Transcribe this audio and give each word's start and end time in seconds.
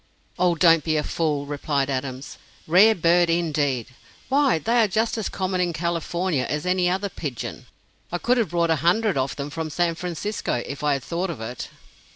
"Oh, 0.39 0.55
don't 0.55 0.83
be 0.83 0.97
a 0.97 1.03
fool," 1.03 1.45
replied 1.45 1.87
Adams. 1.87 2.39
"Rare 2.65 2.95
bird, 2.95 3.29
indeed! 3.29 3.85
Why, 4.29 4.57
they 4.57 4.81
are 4.81 4.87
just 4.87 5.15
as 5.15 5.29
common 5.29 5.61
in 5.61 5.73
California 5.73 6.45
as 6.49 6.65
any 6.65 6.89
other 6.89 7.07
pigeon! 7.07 7.67
I 8.11 8.17
could 8.17 8.37
have 8.39 8.49
brought 8.49 8.71
a 8.71 8.77
hundred 8.77 9.15
of 9.15 9.35
them 9.35 9.51
from 9.51 9.69
San 9.69 9.93
Francisco, 9.93 10.63
if 10.65 10.83
I 10.83 10.93
had 10.93 11.03
thought 11.03 11.29
of 11.29 11.39
it." 11.39 11.69